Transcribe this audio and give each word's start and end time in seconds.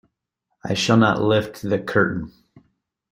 I 0.63 0.73
shall 0.73 0.97
not 0.97 1.21
lift 1.21 1.61
the 1.61 1.77
curtain'. 1.77 2.31